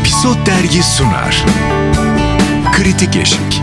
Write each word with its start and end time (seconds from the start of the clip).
Episod 0.00 0.46
Dergi 0.46 0.82
sunar. 0.82 1.44
Kritik 2.72 3.16
Eşik. 3.16 3.62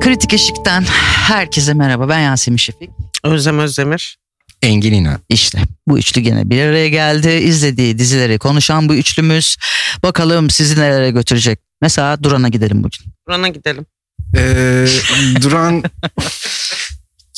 Kritik 0.00 0.34
Eşik'ten 0.34 0.84
herkese 1.28 1.74
merhaba. 1.74 2.08
Ben 2.08 2.20
Yasemin 2.20 2.56
Şefik. 2.56 2.90
Özlem 3.24 3.58
Özdemir. 3.58 4.18
Engelina. 4.62 5.18
İşte 5.28 5.58
bu 5.88 5.98
üçlü 5.98 6.20
gene 6.20 6.50
bir 6.50 6.62
araya 6.62 6.88
geldi. 6.88 7.28
İzlediği 7.28 7.98
dizileri 7.98 8.38
konuşan 8.38 8.88
bu 8.88 8.94
üçlümüz. 8.94 9.56
Bakalım 10.02 10.50
sizi 10.50 10.80
nerelere 10.80 11.10
götürecek. 11.10 11.58
Mesela 11.82 12.22
Duran'a 12.22 12.48
gidelim 12.48 12.78
bugün. 12.84 13.00
Duran'a 13.28 13.48
gidelim. 13.48 13.86
Ee, 14.36 14.86
Duran 15.42 15.82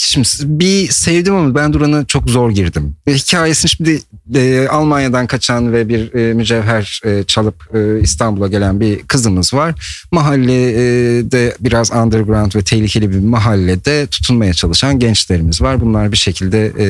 Şimdi 0.03 0.29
bir 0.45 0.89
sevdim 0.89 1.35
ama 1.35 1.55
ben 1.55 1.73
Duran'a 1.73 2.05
çok 2.05 2.30
zor 2.30 2.50
girdim. 2.50 2.95
E, 3.07 3.14
hikayesini 3.14 3.71
şimdi 3.71 4.00
e, 4.35 4.68
Almanya'dan 4.68 5.26
kaçan 5.26 5.73
ve 5.73 5.89
bir 5.89 6.14
e, 6.14 6.35
mücevher 6.35 7.00
e, 7.04 7.25
çalıp 7.25 7.75
e, 7.75 8.00
İstanbul'a 8.00 8.49
gelen 8.49 8.81
bir 8.81 9.03
kızımız 9.03 9.54
var. 9.54 10.04
Mahallede 10.13 11.57
biraz 11.61 11.93
underground 11.93 12.54
ve 12.54 12.63
tehlikeli 12.63 13.11
bir 13.11 13.18
mahallede 13.18 14.07
tutunmaya 14.07 14.54
çalışan 14.54 14.99
gençlerimiz 14.99 15.63
var. 15.63 15.81
Bunlar 15.81 16.12
bir 16.12 16.17
şekilde 16.17 16.73
e, 16.79 16.87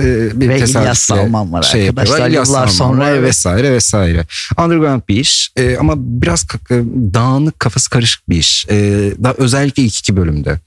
e, 0.00 0.40
bir 0.40 0.48
Ve 0.48 0.56
İlyas 0.58 0.98
Salman 0.98 1.52
var 1.52 1.62
şey 1.62 1.88
arkadaşlar. 1.88 2.12
yapıyorlar. 2.12 2.28
İlyas 2.30 2.48
Yıllar 2.48 2.66
Salman 2.66 2.94
sonra 2.94 3.04
var 3.10 3.12
evet. 3.14 3.28
vesaire 3.28 3.72
vesaire. 3.72 4.24
Underground 4.58 5.02
bir 5.08 5.16
iş 5.20 5.50
e, 5.56 5.76
ama 5.76 5.92
biraz 5.96 6.46
e, 6.70 6.74
dağınık 7.14 7.60
kafası 7.60 7.90
karışık 7.90 8.28
bir 8.28 8.36
iş. 8.36 8.66
E, 8.70 8.76
daha 9.24 9.34
özellikle 9.38 9.82
ilk 9.82 9.98
iki 9.98 10.16
bölümde. 10.16 10.58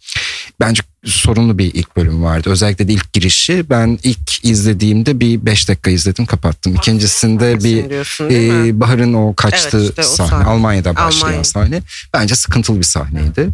Bence 0.59 0.81
sorunlu 1.05 1.57
bir 1.57 1.73
ilk 1.73 1.95
bölüm 1.97 2.23
vardı. 2.23 2.49
Özellikle 2.49 2.87
de 2.87 2.93
ilk 2.93 3.13
girişi. 3.13 3.65
Ben 3.69 3.99
ilk 4.03 4.45
izlediğimde 4.45 5.19
bir 5.19 5.45
beş 5.45 5.69
dakika 5.69 5.91
izledim 5.91 6.25
kapattım. 6.25 6.75
İkincisinde 6.75 7.63
bir 7.63 7.89
diyorsun 7.89 8.29
e, 8.31 8.79
Bahar'ın 8.79 9.13
o 9.13 9.33
kaçtığı 9.35 9.77
Evet, 9.77 9.89
işte 9.89 10.01
o 10.01 10.05
sahne. 10.05 10.29
sahne. 10.29 10.43
Almanya'da 10.45 10.95
başlayan 10.95 11.27
Almanya. 11.27 11.43
sahne. 11.43 11.81
Bence 12.13 12.35
sıkıntılı 12.35 12.77
bir 12.79 12.83
sahneydi. 12.83 13.49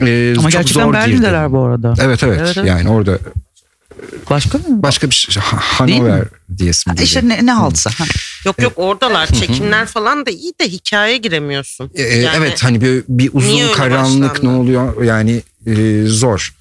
E, 0.00 0.34
Ama 0.38 0.42
çok 0.42 0.52
gerçekten 0.52 0.84
zor 0.84 0.92
Berlin'deler 0.92 1.52
bu 1.52 1.62
arada. 1.62 1.94
Evet, 2.00 2.22
evet 2.22 2.38
Evet, 2.42 2.54
evet. 2.56 2.68
yani 2.68 2.88
orada 2.88 3.18
Başka 4.30 4.58
mı? 4.58 4.64
başka 4.68 5.10
bir 5.10 5.14
şey? 5.14 5.42
Hanover 5.42 6.24
diyesim 6.58 6.92
geliyor. 6.92 7.06
İşte 7.06 7.28
ne, 7.28 7.46
ne 7.46 7.52
haltsa. 7.52 7.90
Ha. 7.98 8.04
Yok 8.46 8.62
yok 8.62 8.72
oradalar. 8.76 9.26
Çekimler 9.26 9.86
falan 9.86 10.26
da 10.26 10.30
iyi 10.30 10.52
de 10.60 10.68
hikayeye 10.68 11.18
giremiyorsun. 11.18 11.90
E, 11.94 12.02
Yani 12.02 12.36
evet 12.38 12.64
hani 12.64 12.80
bir, 12.80 13.04
bir 13.08 13.30
uzun 13.32 13.72
karanlık 13.72 14.30
başlandı? 14.34 14.46
ne 14.46 14.60
oluyor 14.60 15.02
yani 15.02 15.42
e, 15.66 16.02
zor. 16.06 16.54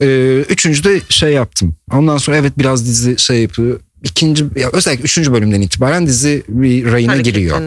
E, 0.00 0.36
üçüncü 0.48 0.84
de 0.84 1.00
şey 1.08 1.32
yaptım. 1.32 1.74
Ondan 1.92 2.18
sonra 2.18 2.36
evet 2.36 2.52
biraz 2.58 2.86
dizi 2.86 3.18
şey 3.18 3.42
yapıyor. 3.42 3.80
İkinci 4.04 4.44
ya 4.56 4.68
özellikle 4.72 5.04
üçüncü 5.04 5.32
bölümden 5.32 5.60
itibaren 5.60 6.06
dizi 6.06 6.44
bir 6.48 6.92
rayına 6.92 7.16
giriyor. 7.16 7.60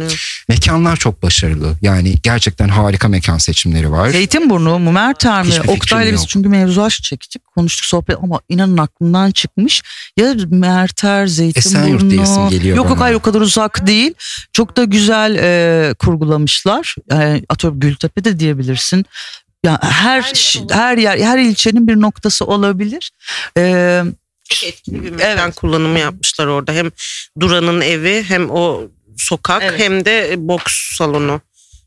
Mekanlar 0.49 0.97
çok 0.97 1.23
başarılı. 1.23 1.73
Yani 1.81 2.15
gerçekten 2.23 2.67
harika 2.67 3.07
mekan 3.07 3.37
seçimleri 3.37 3.91
var. 3.91 4.09
Zeytinburnu? 4.09 4.79
Hiçbir 5.43 5.51
fikrim 5.61 5.75
Oktay'la 5.75 6.13
biz 6.13 6.27
çünkü 6.27 6.49
mevzu 6.49 6.81
aşk 6.81 7.03
çektik. 7.03 7.41
Konuştuk 7.55 7.85
sohbet 7.85 8.17
ama 8.23 8.41
inanın 8.49 8.77
aklımdan 8.77 9.31
çıkmış. 9.31 9.81
Ya 10.17 10.35
Merter, 10.49 11.23
Esenyurt 11.23 11.59
Zeytinburnu. 11.63 12.09
diyesim 12.09 12.49
geliyor 12.49 12.77
Yok 12.77 12.85
yok 12.85 12.95
bana. 12.97 13.05
hayır 13.05 13.15
o 13.15 13.19
kadar 13.19 13.41
uzak 13.41 13.87
değil. 13.87 14.13
Çok 14.53 14.77
da 14.77 14.83
güzel 14.83 15.35
e, 15.35 15.93
kurgulamışlar. 15.93 16.95
Yani 17.11 17.43
atıyorum 17.49 17.79
Gültepe 17.79 18.23
de 18.23 18.39
diyebilirsin. 18.39 19.05
Ya 19.65 19.79
her 19.81 20.21
Her 20.69 20.97
yer 20.97 21.11
her 21.11 21.17
yer 21.17 21.27
her 21.27 21.37
ilçenin 21.37 21.87
bir 21.87 22.01
noktası 22.01 22.45
olabilir. 22.45 23.11
Ee, 23.57 24.03
Çok 24.53 24.69
etkili 24.69 25.03
bir 25.03 25.11
mekan 25.11 25.37
Evet. 25.45 25.55
kullanımı 25.55 25.99
yapmışlar 25.99 26.47
orada. 26.47 26.73
Hem 26.73 26.91
Duran'ın 27.39 27.81
evi 27.81 28.23
hem 28.23 28.51
o 28.51 28.81
sokak 29.17 29.63
Evet. 29.63 29.79
hem 29.79 30.05
de 30.05 30.35
boks 30.37 30.73
salonu. 30.97 31.41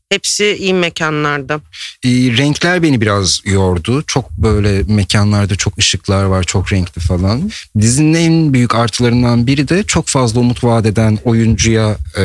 Hepsi 0.09 0.57
iyi 0.59 0.73
mekanlarda. 0.73 1.61
E, 2.03 2.09
renkler 2.09 2.83
beni 2.83 3.01
biraz 3.01 3.41
yordu. 3.45 4.03
Çok 4.07 4.31
böyle 4.31 4.83
mekanlarda 4.93 5.55
çok 5.55 5.77
ışıklar 5.77 6.23
var, 6.23 6.43
çok 6.43 6.73
renkli 6.73 7.01
falan. 7.01 7.51
Dizinin 7.81 8.13
en 8.13 8.53
büyük 8.53 8.75
artılarından 8.75 9.47
biri 9.47 9.69
de 9.69 9.83
çok 9.83 10.07
fazla 10.07 10.39
umut 10.39 10.63
vaat 10.63 10.85
eden 10.85 11.19
oyuncuya 11.23 11.97
e, 12.17 12.23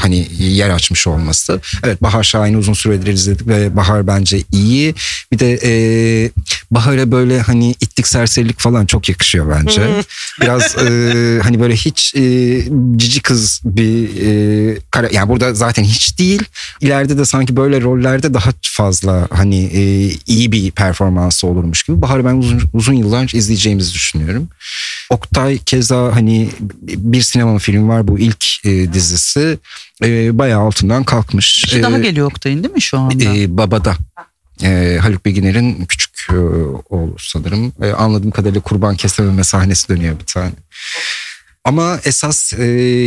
hani 0.00 0.26
yer 0.38 0.70
açmış 0.70 1.06
olması. 1.06 1.60
Evet 1.84 2.02
Bahar 2.02 2.22
Şahin'i 2.22 2.56
uzun 2.56 2.72
süredir 2.72 3.12
izledik 3.12 3.46
ve 3.46 3.76
Bahar 3.76 4.06
bence 4.06 4.42
iyi. 4.52 4.94
Bir 5.32 5.38
de 5.38 5.58
e, 5.64 5.72
Bahar'a 6.70 7.12
böyle 7.12 7.40
hani 7.40 7.70
itlik 7.70 8.08
serserilik 8.08 8.60
falan 8.60 8.86
çok 8.86 9.08
yakışıyor 9.08 9.56
bence. 9.58 9.82
Biraz 10.40 10.76
e, 10.76 11.40
hani 11.42 11.60
böyle 11.60 11.74
hiç 11.74 12.14
e, 12.16 12.22
cici 12.96 13.22
kız 13.22 13.60
bir 13.64 14.08
e, 14.26 14.78
kara, 14.90 15.08
yani 15.12 15.28
burada 15.28 15.54
zaten 15.54 15.84
hiç 15.84 16.18
değil. 16.18 16.42
İleride 17.02 17.18
de 17.18 17.24
sanki 17.24 17.56
böyle 17.56 17.80
rollerde 17.80 18.34
daha 18.34 18.50
fazla 18.62 19.28
hani 19.30 19.64
e, 19.64 19.82
iyi 20.26 20.52
bir 20.52 20.70
performansı 20.70 21.46
olurmuş 21.46 21.82
gibi. 21.82 22.02
Bahar'ı 22.02 22.24
ben 22.24 22.34
uzun, 22.34 22.62
uzun 22.72 22.92
yıllar 22.92 23.30
izleyeceğimizi 23.34 23.94
düşünüyorum. 23.94 24.48
Oktay 25.10 25.58
keza 25.58 26.16
hani 26.16 26.50
bir 26.82 27.22
sinema 27.22 27.58
filmi 27.58 27.88
var 27.88 28.08
bu 28.08 28.18
ilk 28.18 28.44
e, 28.66 28.92
dizisi. 28.92 29.58
E, 30.04 30.38
bayağı 30.38 30.60
altından 30.60 31.04
kalkmış. 31.04 31.74
bir 31.76 31.82
daha 31.82 31.98
E, 31.98 32.00
geliyor 32.02 32.26
Oktay'ın 32.26 32.62
değil 32.62 32.74
mi 32.74 32.82
şu 32.82 32.98
anda? 32.98 33.24
e, 33.24 33.56
Babada. 33.56 33.96
E, 34.62 34.98
Haluk 35.02 35.24
Bilginer'in 35.26 35.84
küçük 35.84 36.26
e, 36.30 36.36
oğlu 36.90 37.14
sanırım. 37.18 37.72
E, 37.82 37.90
anladığım 37.92 38.30
kadarıyla 38.30 38.60
kurban 38.60 38.96
kesememe 38.96 39.44
sahnesi 39.44 39.88
dönüyor 39.88 40.20
bir 40.20 40.26
tane. 40.26 40.52
Ama 41.64 42.00
esas 42.04 42.52
e, 42.52 42.64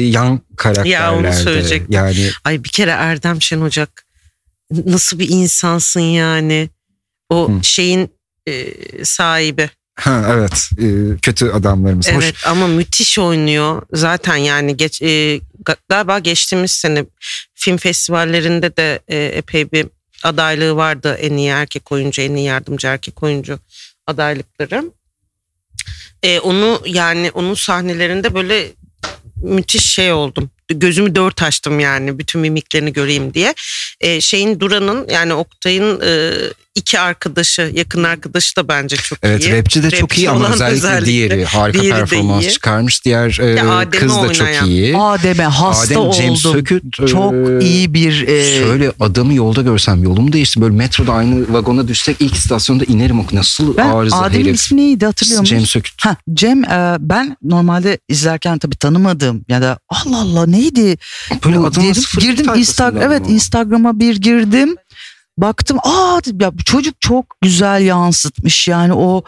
yan 0.07 0.39
karakterlerde. 0.55 0.89
Ya 0.89 1.16
onu 1.16 1.33
söyleyecektim. 1.33 1.93
Yani 1.93 2.29
Ay 2.43 2.63
bir 2.63 2.69
kere 2.69 2.91
Erdem 2.91 3.41
Şen 3.41 3.61
Ocak 3.61 4.05
nasıl 4.71 5.19
bir 5.19 5.29
insansın 5.29 5.99
yani. 5.99 6.69
O 7.29 7.49
Hı. 7.49 7.63
şeyin 7.63 8.09
e, 8.47 8.66
sahibi. 9.05 9.69
ha, 9.99 10.25
evet 10.33 10.69
e, 10.81 11.17
kötü 11.21 11.49
adamlarımız. 11.49 12.07
Evet 12.07 12.33
Hoş. 12.35 12.47
ama 12.47 12.67
müthiş 12.67 13.19
oynuyor. 13.19 13.81
Zaten 13.93 14.35
yani 14.35 14.77
geç, 14.77 15.01
e, 15.01 15.05
ga- 15.63 15.77
galiba 15.89 16.19
geçtiğimiz 16.19 16.72
sene 16.72 17.05
film 17.53 17.77
festivallerinde 17.77 18.77
de 18.77 18.99
e, 19.07 19.17
epey 19.25 19.72
bir 19.72 19.87
adaylığı 20.23 20.75
vardı. 20.75 21.17
En 21.22 21.37
iyi 21.37 21.49
erkek 21.49 21.91
oyuncu, 21.91 22.22
en 22.22 22.35
iyi 22.35 22.45
yardımcı 22.45 22.87
erkek 22.87 23.23
oyuncu 23.23 23.59
adaylıkları. 24.07 24.91
E, 26.25 26.40
onu 26.40 26.81
yani 26.86 27.31
onun 27.34 27.53
sahnelerinde 27.53 28.34
böyle 28.36 28.68
müthiş 29.36 29.86
şey 29.86 30.12
oldum. 30.12 30.50
Gözümü 30.69 31.16
dört 31.16 31.44
açtım 31.44 31.80
yani 31.80 32.19
bütün 32.19 32.41
mimiklerini 32.41 32.94
göreyim 32.94 33.34
diye. 33.34 33.53
E, 34.02 34.22
şeyin 34.22 34.59
Duran'ın 34.59 35.08
yani 35.09 35.34
Oktay'ın 35.34 36.02
e, 36.02 36.34
iki 36.75 37.00
arkadaşı, 37.00 37.72
yakın 37.75 38.03
arkadaşı 38.03 38.56
da 38.56 38.68
bence 38.68 38.96
çok 38.96 39.19
Evet 39.24 39.44
iyi. 39.44 39.58
rapçi 39.58 39.84
de 39.84 39.91
çok 39.91 40.02
Rapçi 40.02 40.22
iyi 40.22 40.30
ama 40.30 40.50
özellikle, 40.50 40.75
özellikle 40.78 41.06
diğeri 41.06 41.46
harika 41.46 41.81
diğeri 41.81 41.96
performans 41.97 42.44
iyi. 42.44 42.52
çıkarmış. 42.52 43.06
Diğer 43.06 43.40
e, 43.84 43.90
kız 43.90 44.16
da 44.16 44.34
çok 44.34 44.68
iyi. 44.68 44.97
Adem'e 44.97 45.44
hasta 45.44 46.02
Adem 46.02 46.14
James 46.14 46.46
oldum. 46.46 46.58
Söküt. 46.59 47.00
e, 47.03 47.08
Çok 47.08 47.34
iyi 47.64 47.94
bir 47.94 48.28
e, 48.28 48.59
Şöyle 48.59 48.91
adamı 49.00 49.34
yolda 49.34 49.62
görsem 49.62 50.03
yolum 50.03 50.34
değişti. 50.34 50.62
Böyle 50.62 50.75
metroda 50.75 51.14
aynı 51.14 51.53
vagona 51.53 51.88
düşsek 51.88 52.18
ilk 52.19 52.35
istasyonda 52.35 52.84
inerim. 52.84 53.19
O 53.19 53.25
Nasıl 53.34 53.78
ben 53.78 53.90
arıza 53.90 54.18
Adem'in 54.18 54.44
herif. 54.46 54.56
ismi 54.56 54.78
neydi 54.81 55.06
hatırlıyor 55.06 55.40
musun? 55.40 55.56
Cem 55.58 55.66
Söküt. 55.66 56.06
Ha, 56.06 56.16
Cem 56.34 56.64
e, 56.64 56.96
ben 57.00 57.38
normalde 57.44 58.00
izlerken 58.09 58.58
tabii 58.58 58.75
tanımadığım 58.75 59.46
ya 59.50 59.62
da 59.62 59.80
Allah 59.90 60.18
Allah 60.22 60.46
neydi? 60.47 60.97
Böyle 61.46 61.58
bu 61.58 61.72
girdim 62.19 62.56
Instagram 62.56 63.02
evet. 63.02 63.22
Instagram'a 63.30 64.00
bir 64.00 64.16
girdim. 64.16 64.75
Baktım 65.38 65.78
aa 65.84 66.19
ya 66.40 66.57
bu 66.57 66.63
çocuk 66.63 67.01
çok 67.01 67.25
güzel 67.41 67.81
yansıtmış 67.81 68.68
yani 68.68 68.94
o 68.94 69.23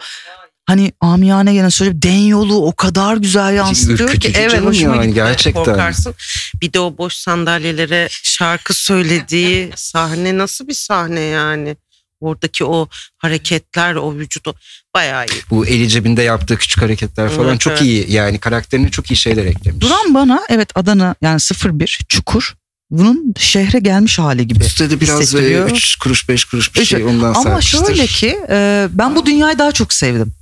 hani 0.66 0.92
amiyane 1.00 1.54
gene 1.54 1.70
söyleyeyim 1.70 2.02
den 2.02 2.26
yolu 2.26 2.66
o 2.66 2.72
kadar 2.72 3.16
güzel 3.16 3.54
yansıtıyor 3.54 4.14
ki 4.14 4.32
evet 4.34 4.64
hoşuma 4.64 4.96
yani, 4.96 5.06
gitti. 5.06 5.14
gerçekten. 5.14 5.64
Korkarsın. 5.64 6.14
Bir 6.62 6.72
de 6.72 6.80
o 6.80 6.98
boş 6.98 7.14
sandalyelere 7.14 8.08
şarkı 8.10 8.74
söylediği 8.74 9.70
sahne 9.76 10.38
nasıl 10.38 10.68
bir 10.68 10.74
sahne 10.74 11.20
yani? 11.20 11.76
Oradaki 12.20 12.64
o 12.64 12.88
hareketler, 13.18 13.94
o 13.94 14.14
vücudu 14.14 14.54
bayağı 14.94 15.26
iyi. 15.26 15.42
Bu 15.50 15.66
eli 15.66 15.88
cebinde 15.88 16.22
yaptığı 16.22 16.56
küçük 16.56 16.82
hareketler 16.82 17.30
falan 17.30 17.48
Evet, 17.48 17.60
çok 17.60 17.72
evet. 17.72 17.82
iyi. 17.82 18.12
Yani 18.12 18.38
karakterine 18.38 18.90
çok 18.90 19.10
iyi 19.10 19.16
şeyler 19.16 19.44
eklemiş. 19.44 19.80
Duran 19.80 20.14
bana 20.14 20.42
evet 20.48 20.68
Adana 20.74 21.14
yani 21.22 21.40
01 21.64 21.98
Çukur 22.08 22.54
bunun 22.90 23.34
şehre 23.38 23.78
gelmiş 23.78 24.18
hali 24.18 24.48
gibi. 24.48 24.64
Üstte 24.64 25.00
biraz 25.00 25.20
hissettiriyor. 25.20 25.70
3 25.70 25.96
kuruş 25.96 26.28
5 26.28 26.44
kuruş 26.44 26.74
bir 26.74 26.84
şey 26.84 27.04
ondan 27.04 27.34
Ama 27.34 27.42
serpiştir. 27.42 27.78
şöyle 27.86 28.06
ki 28.06 28.38
e, 28.50 28.88
ben 28.90 29.16
bu 29.16 29.26
dünyayı 29.26 29.58
daha 29.58 29.72
çok 29.72 29.92
sevdim. 29.92 30.32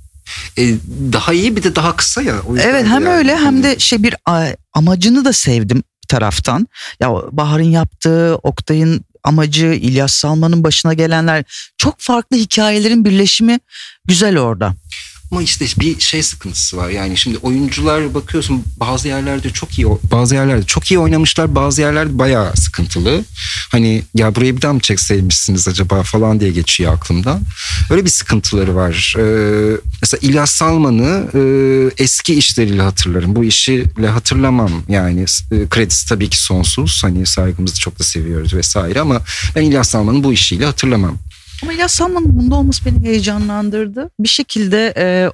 E, 0.57 0.75
daha 1.13 1.33
iyi 1.33 1.55
bir 1.55 1.63
de 1.63 1.75
daha 1.75 1.95
kısa 1.95 2.21
ya. 2.21 2.35
O 2.47 2.57
Evet 2.57 2.85
hem 2.85 3.03
yani. 3.03 3.09
öyle 3.09 3.37
hem 3.37 3.63
de 3.63 3.79
şey 3.79 4.03
bir 4.03 4.15
amacını 4.73 5.25
da 5.25 5.33
sevdim 5.33 5.77
bir 6.03 6.07
taraftan. 6.07 6.67
Ya 6.99 7.09
Bahar'ın 7.31 7.63
yaptığı, 7.71 8.35
Oktay'ın 8.35 9.05
amacı, 9.23 9.65
İlyas 9.65 10.13
Salman'ın 10.13 10.63
başına 10.63 10.93
gelenler 10.93 11.43
çok 11.77 11.95
farklı 11.99 12.37
hikayelerin 12.37 13.05
birleşimi 13.05 13.59
güzel 14.05 14.37
orada. 14.37 14.73
Ama 15.31 15.41
işte 15.41 15.65
bir 15.79 15.99
şey 15.99 16.23
sıkıntısı 16.23 16.77
var. 16.77 16.89
Yani 16.89 17.17
şimdi 17.17 17.37
oyuncular 17.37 18.13
bakıyorsun 18.13 18.63
bazı 18.79 19.07
yerlerde 19.07 19.49
çok 19.49 19.79
iyi 19.79 19.87
bazı 20.11 20.35
yerlerde 20.35 20.65
çok 20.65 20.91
iyi 20.91 20.99
oynamışlar. 20.99 21.55
Bazı 21.55 21.81
yerlerde 21.81 22.19
bayağı 22.19 22.55
sıkıntılı. 22.55 23.23
Hani 23.71 24.03
ya 24.15 24.35
buraya 24.35 24.57
bir 24.57 24.61
daha 24.61 24.73
mı 24.73 24.79
çekseymişsiniz 24.79 25.67
acaba 25.67 26.03
falan 26.03 26.39
diye 26.39 26.51
geçiyor 26.51 26.93
aklımdan. 26.93 27.41
Öyle 27.89 28.05
bir 28.05 28.09
sıkıntıları 28.09 28.75
var. 28.75 29.15
Ee, 29.17 29.77
mesela 30.01 30.19
İlyas 30.21 30.51
Salman'ı 30.51 31.27
e, 31.33 32.03
eski 32.03 32.35
işleriyle 32.35 32.81
hatırlarım. 32.81 33.35
Bu 33.35 33.43
işiyle 33.43 34.07
hatırlamam. 34.07 34.71
Yani 34.89 35.25
e, 35.51 35.67
kredisi 35.69 36.09
tabii 36.09 36.29
ki 36.29 36.41
sonsuz. 36.41 37.03
Hani 37.03 37.25
saygımızı 37.25 37.79
çok 37.79 37.99
da 37.99 38.03
seviyoruz 38.03 38.53
vesaire 38.53 38.99
ama 38.99 39.21
ben 39.55 39.61
İlyas 39.61 39.89
Salman'ın 39.89 40.23
bu 40.23 40.33
işiyle 40.33 40.65
hatırlamam. 40.65 41.17
Ama 41.63 41.73
İlyas 41.73 41.93
Salman'ın 41.93 42.37
bunda 42.37 42.55
olması 42.55 42.85
beni 42.85 43.03
heyecanlandırdı. 43.03 44.09
Bir 44.19 44.27
şekilde 44.27 44.93
e, 44.97 45.29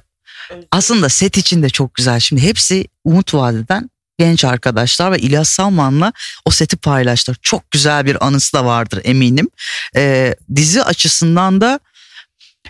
aslında 0.70 1.08
set 1.08 1.38
için 1.38 1.62
de 1.62 1.70
çok 1.70 1.94
güzel. 1.94 2.20
Şimdi 2.20 2.42
hepsi 2.42 2.86
Umut 3.04 3.34
Vadeden 3.34 3.90
genç 4.18 4.44
arkadaşlar 4.44 5.12
ve 5.12 5.18
İlyas 5.18 5.48
Salman'la 5.48 6.12
o 6.44 6.50
seti 6.50 6.76
paylaştılar. 6.76 7.36
Çok 7.42 7.70
güzel 7.70 8.06
bir 8.06 8.26
anısı 8.26 8.52
da 8.52 8.64
vardır 8.64 9.00
eminim. 9.04 9.48
E, 9.96 10.34
dizi 10.54 10.82
açısından 10.82 11.60
da 11.60 11.80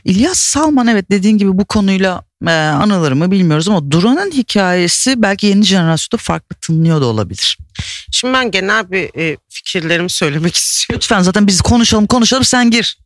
İlyas 0.04 0.38
Salman 0.38 0.86
evet 0.86 1.10
dediğin 1.10 1.38
gibi 1.38 1.58
bu 1.58 1.64
konuyla 1.64 2.24
e, 2.46 2.50
anılır 2.50 3.12
mı 3.12 3.30
bilmiyoruz 3.30 3.68
ama 3.68 3.90
Duran'ın 3.90 4.30
hikayesi 4.30 5.22
belki 5.22 5.46
yeni 5.46 5.64
jenerasyonda 5.64 6.22
farklı 6.22 6.56
tınlıyor 6.56 7.00
da 7.00 7.06
olabilir. 7.06 7.58
Şimdi 8.12 8.34
ben 8.34 8.50
genel 8.50 8.90
bir 8.90 9.18
e, 9.18 9.36
fikirlerimi 9.48 10.10
söylemek 10.10 10.54
istiyorum. 10.56 11.00
Lütfen 11.02 11.20
zaten 11.20 11.46
biz 11.46 11.60
konuşalım 11.60 12.06
konuşalım 12.06 12.44
sen 12.44 12.70
gir. 12.70 12.98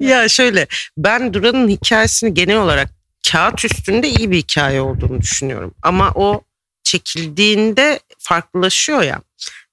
ya 0.00 0.28
şöyle 0.28 0.66
ben 0.98 1.34
Duran'ın 1.34 1.68
hikayesini 1.68 2.34
genel 2.34 2.56
olarak 2.56 2.90
kağıt 3.32 3.64
üstünde 3.64 4.08
iyi 4.08 4.30
bir 4.30 4.36
hikaye 4.36 4.80
olduğunu 4.80 5.20
düşünüyorum. 5.20 5.74
Ama 5.82 6.12
o 6.14 6.42
çekildiğinde 6.84 8.00
farklılaşıyor 8.18 9.02
ya. 9.02 9.20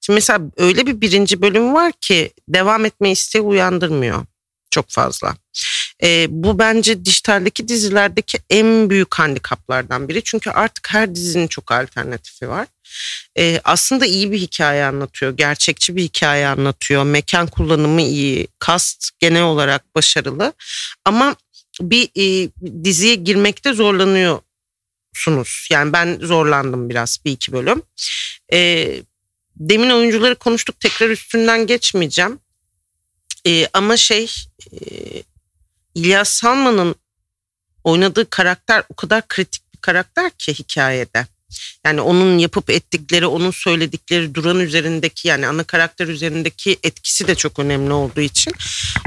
Şimdi 0.00 0.14
mesela 0.16 0.40
öyle 0.56 0.86
bir 0.86 1.00
birinci 1.00 1.42
bölüm 1.42 1.74
var 1.74 1.92
ki 2.00 2.30
devam 2.48 2.84
etme 2.84 3.10
isteği 3.10 3.42
uyandırmıyor 3.42 4.24
çok 4.70 4.90
fazla. 4.90 5.36
E, 6.02 6.26
bu 6.30 6.58
bence 6.58 7.04
dijitaldeki 7.04 7.68
dizilerdeki 7.68 8.38
en 8.50 8.90
büyük 8.90 9.14
handikaplardan 9.14 10.08
biri. 10.08 10.22
Çünkü 10.24 10.50
artık 10.50 10.90
her 10.90 11.14
dizinin 11.14 11.46
çok 11.46 11.72
alternatifi 11.72 12.48
var. 12.48 12.66
E, 13.38 13.60
aslında 13.64 14.06
iyi 14.06 14.32
bir 14.32 14.38
hikaye 14.38 14.84
anlatıyor. 14.84 15.36
Gerçekçi 15.36 15.96
bir 15.96 16.02
hikaye 16.02 16.46
anlatıyor. 16.46 17.04
Mekan 17.04 17.46
kullanımı 17.46 18.02
iyi. 18.02 18.48
Kast 18.58 19.10
genel 19.18 19.42
olarak 19.42 19.94
başarılı. 19.94 20.52
Ama 21.04 21.36
bir 21.80 22.08
e, 22.16 22.50
diziye 22.84 23.14
girmekte 23.14 23.72
zorlanıyorsunuz. 23.72 25.68
Yani 25.70 25.92
ben 25.92 26.18
zorlandım 26.22 26.90
biraz 26.90 27.18
bir 27.24 27.32
iki 27.32 27.52
bölüm. 27.52 27.82
E, 28.52 28.88
demin 29.56 29.90
oyuncuları 29.90 30.34
konuştuk. 30.34 30.80
Tekrar 30.80 31.10
üstünden 31.10 31.66
geçmeyeceğim. 31.66 32.38
E, 33.46 33.66
ama 33.72 33.96
şey... 33.96 34.30
E, 34.72 34.76
İlyas 35.96 36.28
Salman'ın 36.28 36.94
oynadığı 37.84 38.30
karakter 38.30 38.82
o 38.88 38.94
kadar 38.94 39.28
kritik 39.28 39.62
bir 39.74 39.80
karakter 39.80 40.30
ki 40.30 40.54
hikayede. 40.54 41.26
Yani 41.84 42.00
onun 42.00 42.38
yapıp 42.38 42.70
ettikleri, 42.70 43.26
onun 43.26 43.50
söyledikleri 43.50 44.34
Duran 44.34 44.60
üzerindeki 44.60 45.28
yani 45.28 45.46
ana 45.46 45.64
karakter 45.64 46.08
üzerindeki 46.08 46.76
etkisi 46.82 47.26
de 47.26 47.34
çok 47.34 47.58
önemli 47.58 47.92
olduğu 47.92 48.20
için 48.20 48.52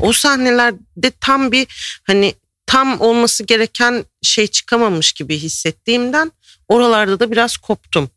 o 0.02 0.14
sahnelerde 0.14 1.12
tam 1.22 1.52
bir 1.52 1.68
hani 2.04 2.34
tam 2.66 3.02
olması 3.02 3.44
gereken 3.44 4.06
şey 4.22 4.48
çıkamamış 4.48 5.12
gibi 5.12 5.38
hissettiğimden 5.38 6.32
oralarda 6.68 7.20
da 7.20 7.32
biraz 7.32 7.58
koptum. 7.58 8.10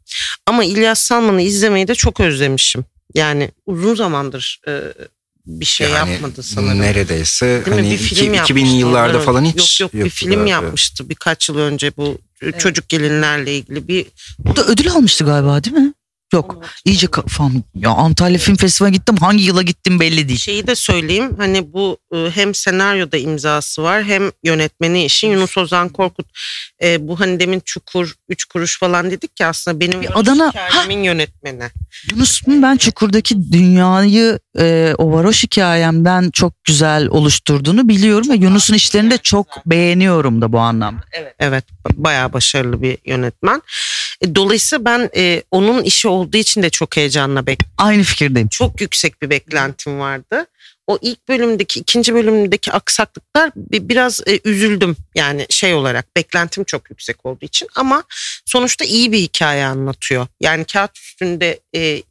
Ama 0.46 0.64
İlyas 0.64 1.00
Salman'ı 1.00 1.42
izlemeyi 1.42 1.88
de 1.88 1.94
çok 1.94 2.20
özlemişim. 2.20 2.84
Yani 3.14 3.50
uzun 3.66 3.94
zamandır 3.94 4.60
e, 4.68 4.72
bir 5.46 5.64
şey 5.64 5.90
yani 5.90 6.10
yapmadı 6.10 6.42
sanırım. 6.42 6.80
Neredeyse 6.80 7.46
Değil 7.46 7.76
hani 7.76 7.88
mi? 7.88 7.90
Bir 7.90 7.98
film 7.98 8.34
2000 8.34 8.66
yıllarda 8.66 9.20
falan 9.20 9.44
hiç 9.44 9.80
Yok 9.80 9.94
yok 9.94 10.04
bir 10.04 10.10
film 10.10 10.46
yapmıştı 10.46 11.08
birkaç 11.08 11.48
yıl 11.48 11.58
önce 11.58 11.96
bu 11.96 12.18
evet. 12.42 12.60
çocuk 12.60 12.88
gelinlerle 12.88 13.56
ilgili 13.56 13.88
bir. 13.88 14.06
Bu 14.38 14.56
da 14.56 14.66
ödül 14.66 14.90
almıştı 14.90 15.24
galiba 15.24 15.64
değil 15.64 15.76
mi? 15.76 15.94
Yok 16.32 16.64
iyice 16.84 17.06
kafam 17.06 17.52
ya 17.74 17.90
Antalya 17.90 18.38
Film 18.38 18.56
Festivali'ne 18.56 18.96
gittim 18.96 19.16
hangi 19.16 19.44
yıla 19.44 19.62
gittim 19.62 20.00
belli 20.00 20.28
değil. 20.28 20.38
Şeyi 20.38 20.66
de 20.66 20.74
söyleyeyim 20.74 21.30
hani 21.38 21.72
bu 21.72 21.98
e, 22.14 22.30
hem 22.34 22.54
senaryoda 22.54 23.16
imzası 23.16 23.82
var 23.82 24.04
hem 24.04 24.30
yönetmeni 24.44 25.04
işin 25.04 25.28
Yunus 25.28 25.58
Ozan 25.58 25.88
Korkut. 25.88 26.26
E, 26.82 27.08
bu 27.08 27.20
hani 27.20 27.40
demin 27.40 27.62
Çukur, 27.64 28.14
Üç 28.28 28.44
Kuruş 28.44 28.78
falan 28.78 29.10
dedik 29.10 29.36
ki 29.36 29.46
aslında 29.46 29.80
benim 29.80 30.02
bir 30.02 30.20
Adana 30.20 30.48
hikayemin 30.48 31.02
yönetmeni. 31.02 31.64
Yunus'un 32.10 32.62
ben 32.62 32.76
Çukur'daki 32.76 33.52
dünyayı 33.52 34.38
e, 34.58 34.94
o 34.98 35.12
varoş 35.12 35.44
hikayemden 35.44 36.30
çok 36.30 36.64
güzel 36.64 37.08
oluşturduğunu 37.08 37.88
biliyorum 37.88 38.28
ve 38.30 38.34
Yunus'un 38.34 38.74
işlerini 38.74 39.10
de 39.10 39.18
çok 39.18 39.66
beğeniyorum 39.66 40.42
da 40.42 40.52
bu 40.52 40.58
anlamda. 40.58 41.02
Evet, 41.12 41.34
evet 41.38 41.64
bayağı 41.94 42.32
başarılı 42.32 42.82
bir 42.82 42.98
yönetmen. 43.04 43.62
E, 44.20 44.34
dolayısıyla 44.34 44.84
ben 44.84 45.10
e, 45.16 45.42
onun 45.50 45.82
işi 45.82 46.08
olduğu 46.22 46.36
için 46.36 46.62
de 46.62 46.70
çok 46.70 46.96
heyecanla 46.96 47.46
bekliyorum. 47.46 47.74
Aynı 47.78 48.02
fikirdeyim. 48.02 48.48
Çok 48.48 48.80
yüksek 48.80 49.22
bir 49.22 49.30
beklentim 49.30 49.98
vardı. 49.98 50.46
O 50.86 50.98
ilk 51.02 51.28
bölümdeki, 51.28 51.80
ikinci 51.80 52.14
bölümdeki 52.14 52.72
aksaklıklar 52.72 53.50
biraz 53.56 54.20
e, 54.26 54.40
üzüldüm. 54.44 54.96
Yani 55.14 55.46
şey 55.50 55.74
olarak 55.74 56.16
beklentim 56.16 56.64
çok 56.64 56.90
yüksek 56.90 57.26
olduğu 57.26 57.44
için 57.44 57.68
ama 57.74 58.02
sonuçta 58.46 58.84
iyi 58.84 59.12
bir 59.12 59.18
hikaye 59.18 59.66
anlatıyor. 59.66 60.26
Yani 60.40 60.64
kağıt 60.64 60.98
üstünde 60.98 61.60
e, 61.76 62.02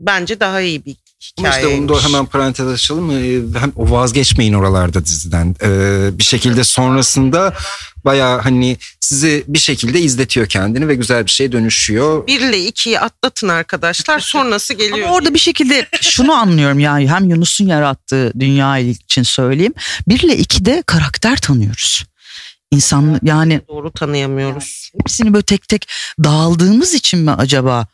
bence 0.00 0.40
daha 0.40 0.60
iyi 0.60 0.84
bir 0.84 0.96
hikaye. 1.22 1.62
İşte 1.62 1.76
onu 1.76 1.88
da 1.88 2.04
hemen 2.04 2.26
parantez 2.26 2.68
açalım. 2.68 3.10
Ee, 3.10 3.58
hem 3.60 3.72
o 3.76 3.90
vazgeçmeyin 3.90 4.52
oralarda 4.52 5.04
diziden. 5.04 5.56
Ee, 5.62 6.18
bir 6.18 6.24
şekilde 6.24 6.64
sonrasında 6.64 7.54
baya 8.04 8.44
hani 8.44 8.76
sizi 9.00 9.44
bir 9.48 9.58
şekilde 9.58 10.00
izletiyor 10.00 10.46
kendini 10.46 10.88
ve 10.88 10.94
güzel 10.94 11.26
bir 11.26 11.30
şey 11.30 11.52
dönüşüyor. 11.52 12.26
Bir 12.26 12.40
ile 12.40 12.66
ikiyi 12.66 13.00
atlatın 13.00 13.48
arkadaşlar 13.48 14.20
sonrası 14.20 14.74
geliyor. 14.74 15.06
Ama 15.08 15.16
orada 15.16 15.34
bir 15.34 15.38
şekilde 15.38 15.86
şunu 16.00 16.32
anlıyorum 16.32 16.78
yani 16.78 17.10
hem 17.10 17.30
Yunus'un 17.30 17.66
yarattığı 17.66 18.32
dünya 18.40 18.78
için 18.78 19.22
söyleyeyim. 19.22 19.74
Bir 20.08 20.20
ile 20.20 20.36
ikide 20.36 20.82
karakter 20.86 21.36
tanıyoruz. 21.36 22.04
İnsan 22.70 23.20
yani 23.22 23.60
doğru 23.68 23.92
tanıyamıyoruz. 23.92 24.90
Yani 24.94 25.02
hepsini 25.02 25.32
böyle 25.32 25.42
tek 25.42 25.68
tek 25.68 25.88
dağıldığımız 26.24 26.94
için 26.94 27.20
mi 27.20 27.30
acaba 27.30 27.86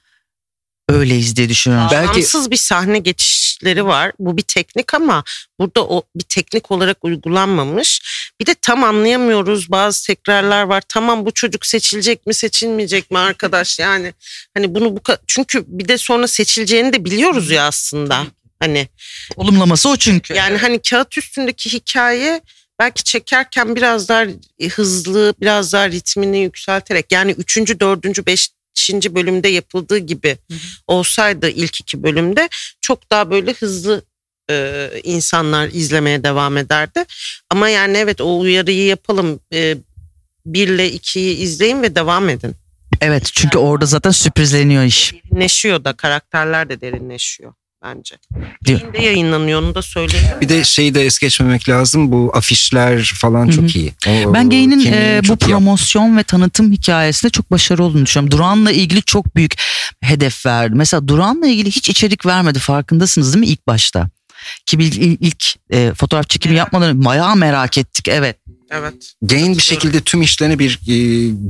öyleyiz 0.88 1.36
diye 1.36 1.48
düşünüyorum. 1.48 1.88
Belki 1.92 2.50
bir 2.50 2.56
sahne 2.56 2.98
geçişleri 2.98 3.86
var. 3.86 4.12
Bu 4.18 4.36
bir 4.36 4.42
teknik 4.42 4.94
ama 4.94 5.24
burada 5.60 5.86
o 5.86 6.02
bir 6.16 6.24
teknik 6.24 6.70
olarak 6.70 7.04
uygulanmamış. 7.04 8.00
Bir 8.40 8.46
de 8.46 8.54
tam 8.54 8.84
anlayamıyoruz 8.84 9.70
bazı 9.70 10.06
tekrarlar 10.06 10.62
var. 10.62 10.82
Tamam 10.88 11.26
bu 11.26 11.30
çocuk 11.30 11.66
seçilecek 11.66 12.26
mi 12.26 12.34
seçilmeyecek 12.34 13.10
mi 13.10 13.18
arkadaş 13.18 13.78
yani 13.78 14.14
hani 14.54 14.74
bunu 14.74 14.96
bu 14.96 15.00
çünkü 15.26 15.64
bir 15.66 15.88
de 15.88 15.98
sonra 15.98 16.28
seçileceğini 16.28 16.92
de 16.92 17.04
biliyoruz 17.04 17.50
ya 17.50 17.66
aslında. 17.66 18.26
Hani 18.60 18.88
olumlaması 19.36 19.88
o 19.88 19.96
çünkü. 19.96 20.34
Yani 20.34 20.56
hani 20.56 20.78
kağıt 20.78 21.18
üstündeki 21.18 21.72
hikaye 21.72 22.40
belki 22.78 23.04
çekerken 23.04 23.76
biraz 23.76 24.08
daha 24.08 24.26
hızlı, 24.70 25.34
biraz 25.40 25.72
daha 25.72 25.88
ritmini 25.90 26.38
yükselterek 26.38 27.12
yani 27.12 27.30
üçüncü, 27.30 27.80
dördüncü, 27.80 28.26
beş, 28.26 28.50
5. 28.94 29.14
bölümde 29.14 29.48
yapıldığı 29.48 29.98
gibi 29.98 30.38
hı 30.50 30.54
hı. 30.54 30.58
olsaydı 30.86 31.48
ilk 31.48 31.80
iki 31.80 32.02
bölümde 32.02 32.48
çok 32.80 33.10
daha 33.10 33.30
böyle 33.30 33.52
hızlı 33.52 34.04
e, 34.50 34.88
insanlar 35.04 35.68
izlemeye 35.68 36.24
devam 36.24 36.56
ederdi. 36.56 37.04
Ama 37.50 37.68
yani 37.68 37.96
evet 37.96 38.20
o 38.20 38.38
uyarıyı 38.38 38.84
yapalım. 38.84 39.40
E, 39.52 39.76
bir 40.46 40.68
ile 40.68 40.92
ikiyi 40.92 41.36
izleyin 41.36 41.82
ve 41.82 41.94
devam 41.94 42.28
edin. 42.28 42.54
Evet 43.00 43.30
çünkü 43.32 43.58
orada 43.58 43.86
zaten 43.86 44.10
sürprizleniyor 44.10 44.82
iş. 44.82 45.12
Derinleşiyor 45.12 45.84
da 45.84 45.92
karakterler 45.92 46.68
de 46.68 46.80
derinleşiyor 46.80 47.52
bence. 47.82 48.16
Yayında 48.66 48.98
yayınlanıyor 48.98 49.62
onu 49.62 49.74
da 49.74 49.82
söyleyeyim. 49.82 50.26
Bir 50.40 50.48
de 50.48 50.64
şeyi 50.64 50.94
de 50.94 51.06
es 51.06 51.18
geçmemek 51.18 51.68
lazım 51.68 52.12
bu 52.12 52.30
afişler 52.34 53.12
falan 53.14 53.48
çok 53.48 53.64
Hı-hı. 53.64 53.78
iyi. 53.78 53.92
O, 54.06 54.34
ben 54.34 54.50
Gain'in 54.50 54.92
e, 54.92 55.20
bu 55.28 55.36
promosyon 55.36 56.16
ve 56.16 56.22
tanıtım 56.22 56.72
hikayesinde 56.72 57.30
çok 57.30 57.50
başarılı 57.50 57.84
olduğunu 57.84 58.06
düşünüyorum. 58.06 58.38
Duran'la 58.38 58.72
ilgili 58.72 59.02
çok 59.02 59.36
büyük 59.36 59.54
hedef 60.00 60.46
verdi. 60.46 60.74
Mesela 60.74 61.08
Duran'la 61.08 61.46
ilgili 61.46 61.70
hiç 61.70 61.88
içerik 61.88 62.26
vermedi 62.26 62.58
farkındasınız 62.58 63.34
değil 63.34 63.40
mi 63.40 63.52
ilk 63.52 63.66
başta? 63.66 64.10
Ki 64.66 64.76
ilk, 64.76 64.96
ilk 65.20 65.44
e, 65.70 65.92
fotoğraf 65.94 66.28
çekimi 66.28 66.52
evet. 66.52 66.58
yapmadan 66.58 67.04
bayağı 67.04 67.36
merak 67.36 67.78
ettik 67.78 68.08
evet. 68.08 68.36
Evet. 68.70 68.94
Gain 69.22 69.56
bir 69.56 69.62
şekilde 69.62 70.00
tüm 70.00 70.22
işlerine 70.22 70.58
bir 70.58 70.74
e, 70.74 70.94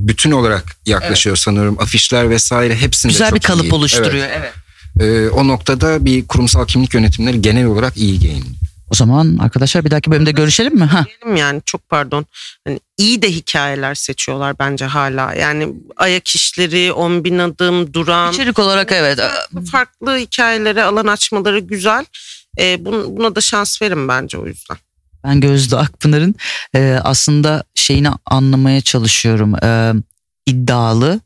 bütün 0.09 0.31
olarak 0.31 0.77
yaklaşıyor 0.87 1.37
evet. 1.37 1.45
sanıyorum. 1.45 1.77
Afişler 1.81 2.31
vesaire 2.31 2.77
hepsinde 2.77 3.13
Güzel 3.13 3.29
çok 3.29 3.37
bir 3.37 3.43
kalıp 3.43 3.65
iyi. 3.65 3.75
oluşturuyor 3.75 4.27
evet. 4.27 4.37
evet. 4.39 4.53
E, 5.01 5.29
o 5.29 5.49
noktada 5.49 6.05
bir 6.05 6.27
kurumsal 6.27 6.67
kimlik 6.67 6.95
yönetimleri 6.95 7.43
genel 7.43 7.67
olarak 7.67 7.97
iyi 7.97 8.21
gain. 8.21 8.45
O 8.91 8.95
zaman 8.95 9.37
arkadaşlar 9.37 9.85
bir 9.85 9.91
dahaki 9.91 10.11
bölümde 10.11 10.31
görüşelim 10.31 10.75
mi? 10.75 10.85
Ha. 10.85 11.05
Diyelim 11.05 11.37
yani 11.37 11.63
çok 11.65 11.89
pardon. 11.89 12.27
Hani 12.67 12.81
iyi 12.99 13.23
de 13.23 13.31
hikayeler 13.31 13.95
seçiyorlar 13.95 14.59
bence 14.59 14.85
hala. 14.85 15.35
Yani 15.35 15.75
ayak 15.97 16.29
işleri, 16.29 16.93
on 16.93 17.25
bin 17.25 17.39
adım, 17.39 17.95
duran. 17.95 18.33
İçerik 18.33 18.59
olarak 18.59 18.93
evet. 18.93 19.19
farklı, 19.71 20.17
hikayelere 20.17 20.83
alan 20.83 21.07
açmaları 21.07 21.59
güzel. 21.59 22.05
Ee, 22.59 22.75
bun- 22.75 23.17
buna 23.17 23.37
da 23.37 23.41
şans 23.41 23.83
verin 23.83 24.09
bence 24.09 24.39
o 24.39 24.47
yüzden. 24.47 24.77
Ben 25.25 25.41
Gözde 25.41 25.77
Akpınar'ın 25.77 26.35
e, 26.75 26.99
aslında 27.05 27.65
şeyini 27.75 28.09
anlamaya 28.27 28.81
çalışıyorum. 28.81 29.65
E, 29.65 29.93
iddialı, 30.47 31.21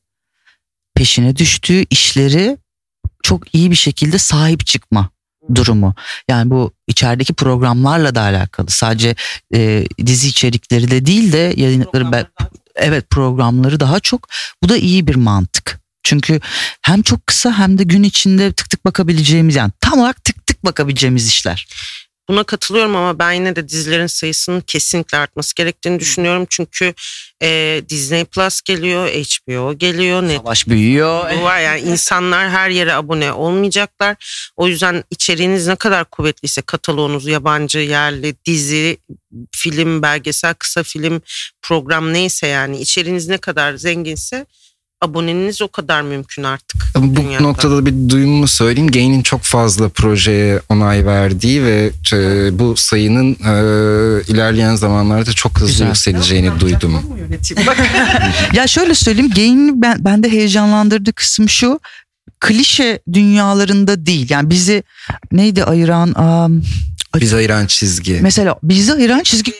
peşine 0.95 1.37
düştüğü 1.37 1.85
işleri 1.91 2.57
çok 3.23 3.55
iyi 3.55 3.71
bir 3.71 3.76
şekilde 3.76 4.19
sahip 4.19 4.67
çıkma 4.67 5.11
durumu. 5.55 5.95
Yani 6.29 6.50
bu 6.50 6.73
içerideki 6.87 7.35
programlarla 7.35 8.14
da 8.14 8.21
alakalı. 8.21 8.71
Sadece 8.71 9.14
e, 9.55 9.87
dizi 10.07 10.29
içerikleri 10.29 10.91
de 10.91 11.07
değil 11.07 11.33
de 11.33 11.55
yayınlıkları 11.57 12.12
be- 12.12 12.26
evet 12.75 13.11
programları 13.11 13.81
daha 13.81 14.00
çok. 14.00 14.29
Bu 14.62 14.69
da 14.69 14.76
iyi 14.76 15.07
bir 15.07 15.14
mantık. 15.14 15.81
Çünkü 16.02 16.41
hem 16.83 17.02
çok 17.02 17.26
kısa 17.26 17.59
hem 17.59 17.79
de 17.79 17.85
gün 17.85 18.02
içinde 18.02 18.52
tık 18.52 18.71
tık 18.71 18.85
bakabileceğimiz 18.85 19.57
yani 19.57 19.73
tam 19.81 19.99
olarak 19.99 20.25
tık 20.25 20.47
tık 20.47 20.64
bakabileceğimiz 20.64 21.29
işler. 21.29 21.69
Buna 22.29 22.45
katılıyorum 22.45 22.97
ama 22.97 23.19
ben 23.19 23.33
yine 23.33 23.57
de 23.57 23.69
dizilerin 23.69 24.07
sayısının 24.07 24.61
kesinlikle 24.61 25.19
artması 25.19 25.55
gerektiğini 25.55 26.00
düşünüyorum. 26.00 26.47
Çünkü 26.50 26.95
e, 27.43 27.83
Disney 27.88 28.25
Plus 28.25 28.62
geliyor, 28.62 29.09
HBO 29.09 29.79
geliyor, 29.79 30.23
Netflix 30.23 30.43
Savaş 30.43 30.69
büyüyor. 30.69 31.31
Bu 31.38 31.43
var 31.43 31.61
yani 31.61 31.81
insanlar 31.81 32.50
her 32.50 32.71
yere 32.71 32.95
abone 32.95 33.33
olmayacaklar. 33.33 34.17
O 34.57 34.69
yüzden 34.69 35.05
içeriğiniz 35.11 35.67
ne 35.67 35.76
kadar 35.76 36.05
kuvvetliyse 36.05 36.62
kataloğunuz 36.62 37.26
yabancı, 37.26 37.79
yerli, 37.79 38.35
dizi, 38.45 38.99
film, 39.52 40.02
belgesel, 40.02 40.55
kısa 40.55 40.83
film, 40.83 41.23
program 41.62 42.12
neyse 42.12 42.47
yani 42.47 42.81
içeriğiniz 42.81 43.29
ne 43.29 43.38
kadar 43.38 43.75
zenginse 43.75 44.47
aboneniz 45.02 45.62
o 45.62 45.68
kadar 45.68 46.02
mümkün 46.02 46.42
artık. 46.42 46.85
Bu 46.97 47.16
dünyada. 47.16 47.42
noktada 47.42 47.87
bir 47.87 48.09
duyumumu 48.09 48.49
söyleyeyim. 48.49 48.90
Gain'in 48.90 49.23
çok 49.23 49.42
fazla 49.42 49.88
projeye 49.88 50.61
onay 50.68 51.06
verdiği 51.06 51.62
ve 51.64 51.90
e, 52.12 52.18
bu 52.59 52.76
sayının 52.76 53.32
e, 53.32 53.52
ilerleyen 54.28 54.75
zamanlarda 54.75 55.32
çok 55.32 55.56
hızlı 55.56 55.66
Güzel. 55.68 55.87
yükseleceğini 55.87 56.61
duydum. 56.61 57.02
Ya 58.52 58.66
şöyle 58.66 58.94
söyleyeyim 58.94 59.30
Gain'in 59.37 59.82
ben, 59.82 60.04
bende 60.04 60.30
heyecanlandırdığı 60.32 61.12
kısım 61.12 61.49
şu. 61.49 61.80
Klişe 62.40 63.00
dünyalarında 63.12 64.06
değil. 64.06 64.26
Yani 64.30 64.50
bizi 64.50 64.82
neydi 65.32 65.64
ayıran 65.64 66.14
am, 66.14 66.62
Biz 67.21 67.35
ayıran 67.35 67.66
çizgi. 67.66 68.18
mesela 68.23 68.56
bizi 68.62 68.92
ayıran 68.92 69.23
çizgi 69.23 69.52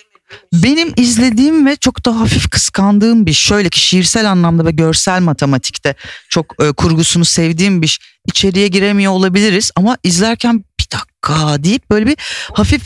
benim 0.53 0.93
izlediğim 0.97 1.67
ve 1.67 1.77
çok 1.77 2.05
da 2.05 2.21
hafif 2.21 2.51
kıskandığım 2.51 3.27
bir 3.27 3.33
şöyle 3.33 3.69
ki 3.69 3.81
şiirsel 3.81 4.31
anlamda 4.31 4.67
ve 4.67 4.71
görsel 4.71 5.21
matematikte 5.21 5.95
çok 6.29 6.63
e, 6.63 6.73
kurgusunu 6.73 7.25
sevdiğim 7.25 7.83
bir 7.83 7.99
içeriye 8.27 8.69
giremiyor 8.69 9.13
olabiliriz 9.13 9.71
ama 9.77 9.99
izlerken 10.03 10.65
bir 10.81 10.87
dakika 10.93 11.65
deyip 11.65 11.91
böyle 11.91 12.07
bir 12.07 12.17
hafif 12.53 12.83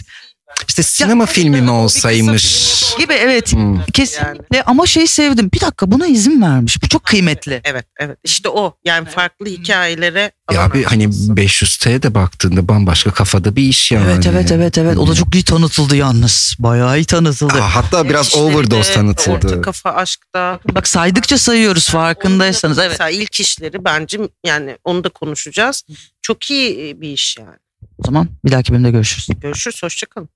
İşte 0.68 0.82
sinema 0.82 1.26
filmi 1.26 1.60
mi 1.62 1.70
olsaymış? 1.70 2.82
gibi 2.98 3.12
evet 3.12 3.52
Hmm. 3.52 3.82
kesinlikle 3.92 4.62
ama 4.62 4.86
şey 4.86 5.06
sevdim 5.06 5.50
bir 5.54 5.60
dakika 5.60 5.92
buna 5.92 6.06
izin 6.06 6.42
vermiş 6.42 6.82
bu 6.82 6.88
çok 6.88 7.04
kıymetli. 7.04 7.60
Evet 7.64 7.86
evet 8.00 8.18
işte 8.24 8.48
o 8.48 8.76
yani 8.84 9.08
farklı 9.08 9.46
hikayelere 9.46 10.32
Ya 10.52 10.62
abi 10.64 10.82
hani 10.84 11.02
açması. 11.08 11.32
500T'ye 11.32 12.02
de 12.02 12.14
baktığında 12.14 12.68
bambaşka 12.68 13.10
kafada 13.10 13.56
bir 13.56 13.62
iş 13.62 13.92
yani. 13.92 14.10
Evet 14.12 14.26
evet 14.26 14.52
evet 14.52 14.78
evet 14.78 14.98
o 14.98 15.08
da 15.08 15.14
çok 15.14 15.34
iyi 15.34 15.44
tanıtıldı 15.44 15.96
yalnız 15.96 16.54
bayağı 16.58 16.98
iyi 16.98 17.04
tanıtıldı. 17.04 17.54
Aa, 17.54 17.74
hatta 17.74 18.08
biraz 18.08 18.26
İşleri 18.28 18.42
overdose 18.42 18.92
tanıtıldı. 18.92 19.46
Orta 19.46 19.60
kafa 19.60 19.90
aşkta. 19.90 20.60
Bak 20.74 20.88
saydıkça 20.88 21.38
sayıyoruz 21.38 21.88
farkındaysanız 21.88 22.78
evet. 22.78 22.90
Mesela 22.90 23.10
ilk 23.10 23.40
işleri 23.40 23.84
bence 23.84 24.18
yani 24.46 24.78
onu 24.84 25.04
da 25.04 25.08
konuşacağız. 25.08 25.84
Çok 26.22 26.50
iyi 26.50 27.00
bir 27.00 27.08
iş 27.10 27.36
yani. 27.38 27.56
O 27.98 28.02
zaman 28.06 28.28
bir 28.44 28.52
dahaki 28.52 28.72
bölümde 28.72 28.90
görüşürüz. 28.90 29.28
Görüşürüz 29.40 29.82
hoşçakalın. 29.82 30.28